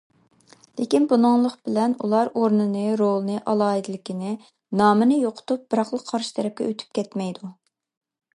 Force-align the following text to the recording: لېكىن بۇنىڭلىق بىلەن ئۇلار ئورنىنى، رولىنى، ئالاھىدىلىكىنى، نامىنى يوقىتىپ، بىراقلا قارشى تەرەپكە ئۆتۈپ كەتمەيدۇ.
لېكىن 0.79 1.03
بۇنىڭلىق 1.09 1.57
بىلەن 1.67 1.93
ئۇلار 2.05 2.31
ئورنىنى، 2.39 2.85
رولىنى، 3.01 3.37
ئالاھىدىلىكىنى، 3.53 4.33
نامىنى 4.83 5.19
يوقىتىپ، 5.27 5.69
بىراقلا 5.75 6.01
قارشى 6.11 6.35
تەرەپكە 6.41 6.69
ئۆتۈپ 6.73 7.01
كەتمەيدۇ. 7.01 7.53